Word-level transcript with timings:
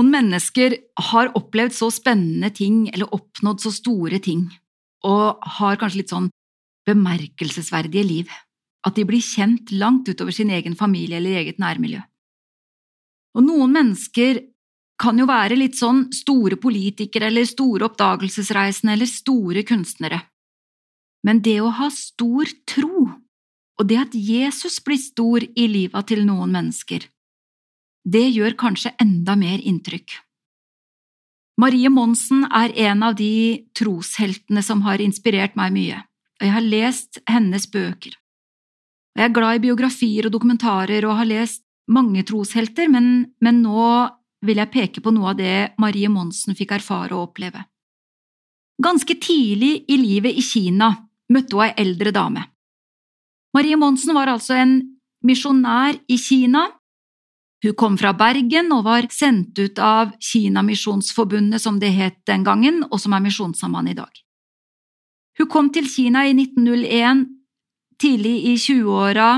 mennesker 0.00 0.76
har 1.10 1.32
opplevd 1.38 1.74
så 1.76 1.90
spennende 1.92 2.48
ting 2.54 2.86
eller 2.92 3.10
oppnådd 3.12 3.60
så 3.64 3.72
store 3.74 4.20
ting, 4.22 4.46
og 5.04 5.42
har 5.58 5.76
kanskje 5.80 6.02
litt 6.02 6.14
sånn 6.14 6.30
bemerkelsesverdige 6.88 8.06
liv, 8.06 8.32
at 8.86 8.96
de 8.96 9.04
blir 9.06 9.22
kjent 9.22 9.70
langt 9.76 10.08
utover 10.08 10.34
sin 10.34 10.50
egen 10.50 10.74
familie 10.78 11.20
eller 11.20 11.42
eget 11.42 11.60
nærmiljø. 11.62 12.00
Og 13.36 13.46
noen 13.46 13.72
mennesker 13.72 14.40
kan 15.02 15.18
jo 15.18 15.26
være 15.26 15.58
litt 15.58 15.78
sånn 15.78 16.06
store 16.14 16.58
politikere 16.62 17.30
eller 17.30 17.46
store 17.48 17.88
oppdagelsesreisende 17.88 18.96
eller 18.96 19.10
store 19.10 19.64
kunstnere. 19.66 20.20
Men 21.26 21.40
det 21.42 21.58
å 21.62 21.70
ha 21.74 21.88
stor 21.94 22.50
tro, 22.68 23.06
og 23.78 23.88
det 23.88 23.98
at 23.98 24.14
Jesus 24.14 24.80
blir 24.84 25.00
stor 25.00 25.42
i 25.42 25.66
livet 25.70 26.10
til 26.10 26.24
noen 26.26 26.52
mennesker, 26.54 27.06
det 28.04 28.24
gjør 28.34 28.56
kanskje 28.58 28.94
enda 29.00 29.36
mer 29.38 29.62
inntrykk. 29.62 30.16
Marie 31.60 31.90
Monsen 31.92 32.46
er 32.48 32.72
en 32.88 33.02
av 33.06 33.14
de 33.18 33.68
trosheltene 33.76 34.62
som 34.64 34.82
har 34.86 35.02
inspirert 35.04 35.54
meg 35.58 35.74
mye, 35.74 36.00
og 36.40 36.46
jeg 36.46 36.54
har 36.54 36.66
lest 36.66 37.20
hennes 37.28 37.68
bøker. 37.70 38.16
Jeg 39.12 39.28
er 39.28 39.34
glad 39.36 39.58
i 39.58 39.64
biografier 39.66 40.26
og 40.26 40.32
dokumentarer 40.32 41.04
og 41.04 41.18
har 41.20 41.28
lest 41.28 41.62
mange 41.92 42.24
troshelter, 42.24 42.88
men, 42.88 43.34
men 43.44 43.60
nå 43.62 44.08
vil 44.42 44.58
jeg 44.62 44.72
peke 44.72 45.02
på 45.04 45.12
noe 45.14 45.34
av 45.34 45.38
det 45.38 45.74
Marie 45.82 46.08
Monsen 46.10 46.56
fikk 46.58 46.72
erfare 46.78 47.14
og 47.14 47.28
oppleve. 47.28 47.66
Ganske 48.82 49.14
tidlig 49.20 49.84
i 49.92 49.98
livet 50.00 50.34
i 50.34 50.42
Kina 50.42 50.90
møtte 51.32 51.54
hun 51.54 51.66
ei 51.68 51.74
eldre 51.84 52.10
dame. 52.14 52.46
Marie 53.52 53.76
Monsen 53.76 54.16
var 54.16 54.32
altså 54.32 54.56
en 54.56 54.78
misjonær 55.22 56.00
i 56.08 56.16
Kina 56.18 56.64
hun 57.62 57.76
kom 57.78 57.96
fra 57.98 58.10
Bergen 58.18 58.72
og 58.74 58.86
var 58.88 59.06
sendt 59.14 59.58
ut 59.58 59.78
av 59.78 60.16
Kinamisjonsforbundet, 60.18 61.62
som 61.62 61.78
det 61.78 61.92
het 61.94 62.18
den 62.26 62.42
gangen, 62.46 62.82
og 62.90 62.98
som 62.98 63.14
er 63.14 63.22
Misjonssambandet 63.22 63.94
i 63.94 64.00
dag. 64.00 64.22
Hun 65.38 65.48
kom 65.48 65.70
til 65.72 65.86
Kina 65.88 66.24
i 66.26 66.34
1901, 66.34 67.22
tidlig 68.02 68.34
i 68.50 68.56
20-åra, 68.58 69.30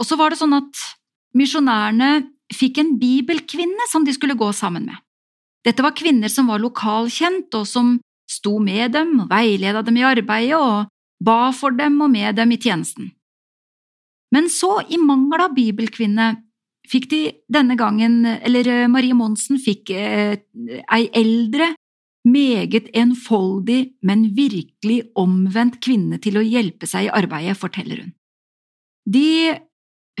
og 0.00 0.08
så 0.08 0.18
var 0.18 0.32
det 0.32 0.40
sånn 0.40 0.56
at 0.58 0.82
misjonærene 1.38 2.10
fikk 2.50 2.80
en 2.82 2.96
bibelkvinne 2.98 3.86
som 3.92 4.02
de 4.04 4.14
skulle 4.16 4.38
gå 4.38 4.50
sammen 4.56 4.88
med. 4.90 4.98
Dette 5.62 5.84
var 5.84 5.94
kvinner 5.94 6.32
som 6.32 6.50
var 6.50 6.62
lokalkjent, 6.62 7.54
og 7.54 7.68
som 7.68 7.98
sto 8.30 8.58
med 8.62 8.96
dem 8.96 9.20
veileda 9.30 9.84
dem 9.86 9.98
i 10.00 10.06
arbeidet 10.06 10.58
og 10.58 10.90
ba 11.22 11.50
for 11.54 11.74
dem 11.76 12.00
og 12.00 12.10
med 12.10 12.38
dem 12.38 12.54
i 12.54 12.58
tjenesten. 12.58 13.10
Men 14.34 14.46
så, 14.50 14.78
i 14.88 14.98
mangel 14.98 15.42
av 15.42 15.54
bibelkvinne, 15.56 16.32
fikk 16.90 17.10
de 17.12 17.20
denne 17.52 17.76
gangen, 17.78 18.24
eller 18.26 18.68
eh, 18.68 18.88
Marie 18.90 19.16
Monsen 19.16 19.60
fikk 19.62 19.92
eh, 19.94 20.40
ei 20.90 21.06
eldre, 21.16 21.74
meget 22.28 22.90
enfoldig, 22.96 23.94
men 24.04 24.26
virkelig 24.36 25.00
omvendt 25.18 25.78
kvinne 25.84 26.18
til 26.20 26.36
å 26.36 26.44
hjelpe 26.44 26.88
seg 26.88 27.06
i 27.06 27.12
arbeidet, 27.16 27.56
forteller 27.56 28.04
hun. 28.04 28.14
De 29.08 29.56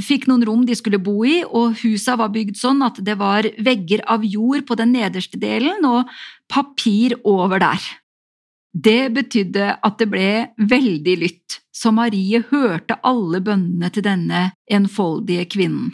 fikk 0.00 0.24
noen 0.30 0.46
rom 0.48 0.62
de 0.64 0.76
skulle 0.78 1.00
bo 1.02 1.18
i, 1.28 1.42
og 1.44 1.76
husa 1.82 2.16
var 2.16 2.32
bygd 2.32 2.56
sånn 2.56 2.80
at 2.86 3.02
det 3.04 3.18
var 3.20 3.48
vegger 3.60 4.04
av 4.08 4.24
jord 4.24 4.64
på 4.68 4.78
den 4.80 4.94
nederste 4.96 5.36
delen 5.40 5.84
og 5.84 6.08
papir 6.48 7.18
over 7.20 7.60
der. 7.60 7.84
Det 8.72 9.10
betydde 9.12 9.74
at 9.82 9.98
det 10.00 10.08
ble 10.08 10.30
veldig 10.70 11.16
lytt, 11.20 11.58
så 11.74 11.92
Marie 11.92 12.40
hørte 12.48 12.96
alle 13.04 13.42
bønnene 13.44 13.90
til 13.92 14.06
denne 14.06 14.46
enfoldige 14.70 15.50
kvinnen 15.52 15.90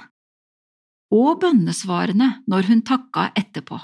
og 1.14 1.40
bønnesvarene 1.42 2.30
når 2.50 2.70
hun 2.70 2.82
takka 2.86 3.30
etterpå. 3.38 3.78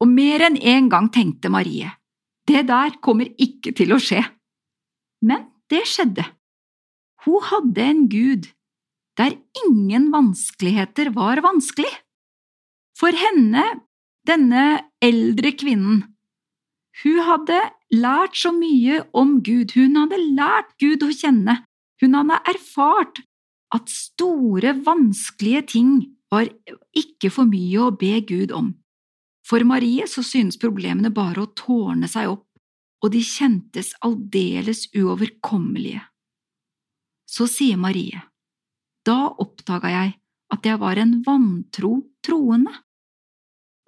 Og 0.00 0.08
mer 0.08 0.46
enn 0.46 0.56
en 0.56 0.88
gang 0.92 1.10
tenkte 1.12 1.50
Marie, 1.52 1.90
det 2.48 2.64
der 2.70 2.96
kommer 3.04 3.28
ikke 3.38 3.74
til 3.76 3.92
å 3.92 4.00
skje. 4.00 4.22
Men 5.20 5.50
det 5.70 5.84
skjedde. 5.88 6.24
Hun 7.26 7.44
hadde 7.50 7.84
en 7.84 8.06
gud 8.08 8.48
der 9.20 9.36
ingen 9.66 10.08
vanskeligheter 10.14 11.10
var 11.12 11.42
vanskelig. 11.44 11.90
For 12.96 13.12
henne, 13.16 13.64
denne 14.24 14.64
eldre 15.04 15.52
kvinnen, 15.56 16.06
hun 17.02 17.20
hadde 17.24 17.58
lært 17.96 18.36
så 18.36 18.52
mye 18.52 19.00
om 19.16 19.38
Gud, 19.44 19.72
hun 19.76 19.96
hadde 19.96 20.18
lært 20.36 20.72
Gud 20.82 21.04
å 21.04 21.10
kjenne, 21.12 21.60
hun 22.00 22.16
hadde 22.16 22.40
erfart 22.52 23.22
at 23.74 23.92
store, 23.92 24.74
vanskelige 24.84 25.62
ting 25.74 25.92
var 26.30 26.48
ikke 26.96 27.30
for 27.34 27.48
mye 27.50 27.86
å 27.86 27.94
be 27.96 28.14
Gud 28.26 28.54
om. 28.54 28.72
For 29.46 29.64
Marie 29.66 30.06
så 30.08 30.22
synes 30.22 30.60
problemene 30.60 31.10
bare 31.14 31.42
å 31.42 31.52
tårne 31.58 32.08
seg 32.10 32.30
opp, 32.30 32.46
og 33.00 33.12
de 33.14 33.22
kjentes 33.24 33.94
aldeles 34.04 34.86
uoverkommelige. 34.94 36.02
Så 37.30 37.46
sier 37.50 37.78
Marie, 37.80 38.20
da 39.06 39.30
oppdaga 39.30 39.90
jeg 39.90 40.14
at 40.50 40.66
jeg 40.66 40.80
var 40.82 40.98
en 40.98 41.20
vantro 41.26 41.92
troende. 42.26 42.72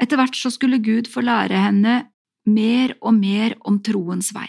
Etter 0.03 0.19
hvert 0.19 0.39
så 0.39 0.51
skulle 0.51 0.83
Gud 0.83 1.11
få 1.11 1.23
lære 1.27 1.59
henne 1.63 1.97
mer 2.49 2.97
og 3.01 3.15
mer 3.19 3.55
om 3.69 3.79
troens 3.85 4.33
vei. 4.35 4.49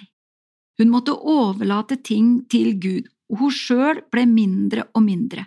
Hun 0.79 0.89
måtte 0.89 1.13
overlate 1.13 1.99
ting 2.01 2.39
til 2.49 2.77
Gud, 2.81 3.09
og 3.29 3.43
hun 3.43 3.53
sjøl 3.53 4.01
ble 4.13 4.25
mindre 4.29 4.87
og 4.93 5.03
mindre. 5.05 5.45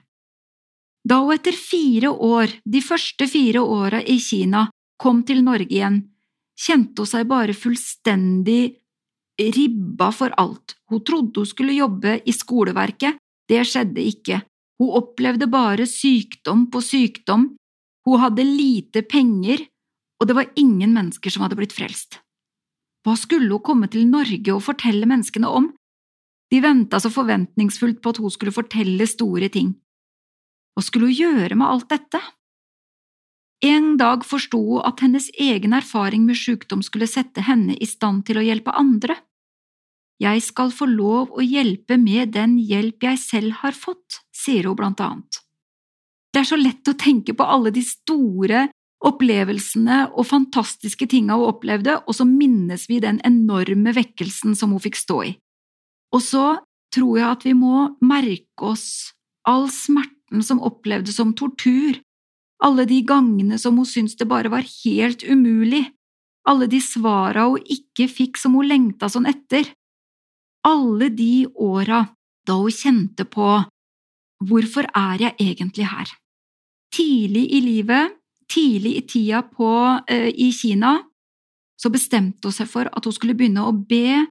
Da 1.07 1.21
hun 1.23 1.37
etter 1.37 1.55
fire 1.55 2.11
år, 2.11 2.51
de 2.65 2.81
første 2.83 3.29
fire 3.31 3.63
åra 3.63 4.01
i 4.03 4.19
Kina, 4.19 4.67
kom 4.99 5.23
til 5.29 5.45
Norge 5.47 5.71
igjen, 5.71 6.01
kjente 6.59 7.05
hun 7.05 7.11
seg 7.11 7.29
bare 7.31 7.55
fullstendig 7.55 8.75
ribba 9.55 10.11
for 10.17 10.35
alt. 10.41 10.75
Hun 10.91 11.05
trodde 11.07 11.43
hun 11.43 11.47
skulle 11.47 11.77
jobbe 11.77 12.19
i 12.27 12.35
skoleverket, 12.35 13.21
det 13.47 13.63
skjedde 13.69 14.03
ikke. 14.03 14.41
Hun 14.81 14.99
opplevde 14.99 15.47
bare 15.47 15.87
sykdom 15.87 16.67
på 16.73 16.83
sykdom, 16.83 17.53
hun 18.07 18.23
hadde 18.23 18.45
lite 18.47 19.03
penger, 19.07 19.63
og 20.21 20.29
det 20.29 20.37
var 20.39 20.53
ingen 20.59 20.95
mennesker 20.97 21.31
som 21.31 21.45
hadde 21.45 21.59
blitt 21.59 21.75
frelst. 21.77 22.21
Hva 23.07 23.15
skulle 23.19 23.53
hun 23.53 23.63
komme 23.63 23.87
til 23.93 24.09
Norge 24.11 24.55
og 24.55 24.65
fortelle 24.65 25.07
menneskene 25.07 25.47
om? 25.47 25.71
De 26.51 26.63
venta 26.63 26.99
så 27.03 27.11
forventningsfullt 27.15 28.03
på 28.03 28.11
at 28.11 28.23
hun 28.23 28.33
skulle 28.33 28.55
fortelle 28.55 29.07
store 29.07 29.51
ting. 29.55 29.75
Hva 30.77 30.85
skulle 30.85 31.09
hun 31.09 31.17
gjøre 31.17 31.57
med 31.57 31.71
alt 31.73 31.89
dette? 31.89 32.21
En 33.65 33.95
dag 33.97 34.27
forsto 34.29 34.61
hun 34.61 34.85
at 34.85 35.01
hennes 35.01 35.31
egen 35.41 35.73
erfaring 35.73 36.27
med 36.29 36.37
sykdom 36.37 36.83
skulle 36.85 37.09
sette 37.09 37.41
henne 37.47 37.79
i 37.81 37.89
stand 37.89 38.27
til 38.29 38.37
å 38.37 38.45
hjelpe 38.45 38.75
andre. 38.77 39.17
Jeg 40.21 40.43
skal 40.45 40.73
få 40.73 40.89
lov 40.89 41.33
å 41.33 41.45
hjelpe 41.45 41.97
med 42.01 42.35
den 42.37 42.59
hjelp 42.61 43.05
jeg 43.09 43.21
selv 43.21 43.57
har 43.63 43.77
fått, 43.77 44.21
sier 44.37 44.69
hun 44.69 44.77
blant 44.77 45.01
annet. 45.01 45.41
Det 46.33 46.43
er 46.43 46.49
så 46.49 46.59
lett 46.61 46.89
å 46.89 46.97
tenke 47.01 47.33
på 47.33 47.45
alle 47.49 47.73
de 47.73 47.81
store 47.85 48.67
opplevelsene 49.07 50.03
og 50.13 50.29
fantastiske 50.29 51.09
tinga 51.09 51.37
hun 51.37 51.49
opplevde, 51.55 51.99
og 52.05 52.17
så 52.17 52.29
minnes 52.29 52.85
vi 52.89 53.01
den 53.01 53.23
enorme 53.25 53.93
vekkelsen 53.97 54.57
som 54.57 54.77
hun 54.77 54.85
fikk 54.85 55.01
stå 55.01 55.23
i. 55.25 55.33
Og 56.13 56.25
så 56.25 56.47
tror 56.93 57.17
jeg 57.17 57.29
at 57.29 57.49
vi 57.49 57.57
må 57.57 57.87
merke 58.05 58.73
oss 58.73 59.15
all 59.49 59.69
smerte 59.73 60.16
smerten 60.27 60.43
som 60.43 60.61
opplevdes 60.61 61.17
som 61.17 61.35
tortur, 61.35 62.01
alle 62.63 62.87
de 62.87 63.03
gangene 63.03 63.59
som 63.59 63.77
hun 63.77 63.87
syntes 63.87 64.17
det 64.17 64.27
bare 64.27 64.49
var 64.49 64.65
helt 64.85 65.23
umulig, 65.23 65.93
alle 66.49 66.67
de 66.67 66.81
svara 66.81 67.49
hun 67.49 67.63
ikke 67.65 68.09
fikk 68.09 68.39
som 68.39 68.55
hun 68.55 68.69
lengta 68.69 69.09
sånn 69.09 69.27
etter, 69.27 69.67
alle 70.65 71.11
de 71.11 71.47
åra 71.55 72.09
da 72.47 72.55
hun 72.55 72.71
kjente 72.71 73.25
på 73.25 73.65
hvorfor 74.45 74.87
er 74.95 75.21
jeg 75.21 75.35
egentlig 75.39 75.87
her? 75.87 76.09
Tidlig 76.93 77.51
i 77.53 77.61
livet, 77.61 78.13
tidlig 78.49 78.97
i 78.97 79.07
tida 79.07 79.43
på, 79.43 80.01
uh, 80.01 80.29
i 80.29 80.53
Kina, 80.53 81.03
så 81.77 81.91
bestemte 81.91 82.49
hun 82.49 82.53
seg 82.55 82.69
for 82.69 82.89
at 82.89 83.05
hun 83.05 83.13
skulle 83.13 83.35
begynne 83.35 83.65
å 83.65 83.73
be 83.73 84.27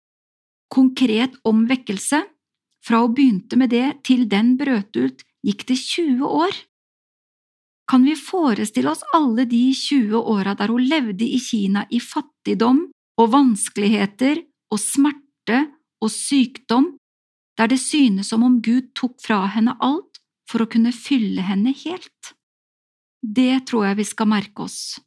konkret 0.72 1.36
om 1.44 1.66
vekkelse. 1.68 2.24
Fra 2.86 3.02
hun 3.02 3.14
begynte 3.14 3.58
med 3.58 3.70
det 3.70 4.04
til 4.06 4.28
den 4.30 4.56
brøt 4.58 4.96
ut 4.96 5.25
gikk 5.46 5.68
det 5.70 5.78
20 5.78 6.26
år. 6.26 6.56
Kan 7.86 8.06
vi 8.08 8.16
forestille 8.18 8.90
oss 8.90 9.04
alle 9.14 9.46
de 9.46 9.70
20 9.78 10.18
åra 10.18 10.56
der 10.58 10.74
hun 10.74 10.86
levde 10.90 11.26
i 11.26 11.40
Kina 11.42 11.86
i 11.94 12.02
fattigdom 12.02 12.88
og 13.22 13.32
vanskeligheter 13.34 14.42
og 14.74 14.82
smerte 14.82 15.68
og 16.02 16.12
sykdom, 16.12 16.96
der 17.56 17.70
det 17.72 17.80
synes 17.80 18.34
som 18.34 18.44
om 18.44 18.58
Gud 18.62 18.92
tok 18.98 19.20
fra 19.22 19.46
henne 19.54 19.78
alt 19.80 20.20
for 20.50 20.66
å 20.66 20.70
kunne 20.70 20.94
fylle 20.96 21.46
henne 21.46 21.76
helt? 21.86 22.34
Det 23.22 23.66
tror 23.70 23.90
jeg 23.90 24.02
vi 24.02 24.08
skal 24.10 24.30
merke 24.30 24.66
oss, 24.66 24.98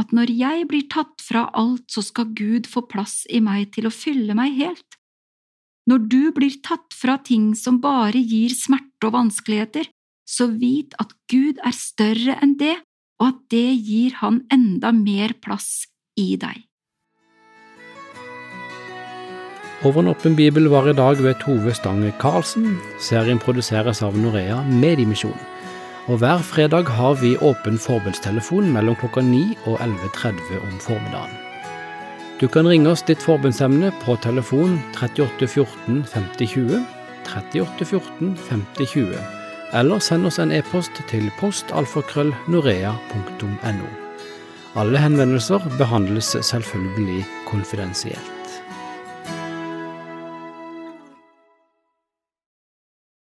at 0.00 0.12
når 0.16 0.32
jeg 0.32 0.68
blir 0.68 0.86
tatt 0.92 1.24
fra 1.24 1.48
alt, 1.56 1.88
så 1.92 2.04
skal 2.04 2.30
Gud 2.36 2.68
få 2.70 2.84
plass 2.88 3.24
i 3.28 3.40
meg 3.44 3.72
til 3.74 3.88
å 3.88 3.92
fylle 3.92 4.36
meg 4.38 4.54
helt. 4.60 4.96
Når 5.90 6.06
du 6.12 6.22
blir 6.36 6.60
tatt 6.64 6.94
fra 6.94 7.18
ting 7.24 7.50
som 7.58 7.80
bare 7.82 8.20
gir 8.20 8.54
smerte 8.54 8.89
og 9.06 9.16
vanskeligheter, 9.16 9.88
så 10.28 10.46
vit 10.52 10.94
at 11.02 11.12
Gud 11.30 11.58
er 11.64 11.74
større 11.74 12.38
enn 12.42 12.56
det 12.60 12.76
og 13.20 13.28
at 13.28 13.40
det 13.52 13.68
gir 13.84 14.16
han 14.22 14.42
enda 14.52 14.92
mer 14.96 15.36
plass 15.44 15.84
i 16.18 16.34
deg. 16.40 16.64
Over 19.84 20.02
en 20.02 20.10
åpen 20.12 20.34
bibel 20.36 20.68
var 20.68 20.90
i 20.90 20.96
dag 20.96 21.20
ved 21.24 21.38
Tove 21.40 21.72
Stange 21.76 22.12
Karlsen. 22.20 22.74
Serien 23.00 23.40
produseres 23.40 24.02
av 24.04 24.16
Norea 24.16 24.58
Mediemisjon. 24.68 25.36
Og 26.08 26.20
hver 26.20 26.42
fredag 26.44 26.88
har 26.98 27.16
vi 27.20 27.36
åpen 27.40 27.78
forbundstelefon 27.80 28.68
mellom 28.74 28.96
klokka 29.00 29.22
9 29.24 29.40
og 29.70 29.80
11.30 29.80 30.60
om 30.60 30.76
formiddagen. 30.84 31.36
Du 32.40 32.46
kan 32.48 32.68
ringe 32.68 32.92
oss 32.92 33.04
ditt 33.04 33.20
forbundsemne 33.24 33.92
på 34.04 34.16
telefon 34.24 34.78
38 34.96 35.48
14 35.48 36.04
50 36.08 36.52
20, 36.56 36.84
38 37.34 37.84
14 37.84 38.36
50 38.48 38.86
20, 38.86 39.18
eller 39.72 39.98
send 40.02 40.26
oss 40.26 40.38
en 40.42 40.52
e-post 40.52 40.90
til 41.10 41.30
postalfakrøllnorea.no. 41.40 43.88
Alle 44.80 44.98
henvendelser 45.02 45.58
behandles 45.78 46.36
selvfølgelig 46.46 47.24
konfidensielt. 47.46 48.39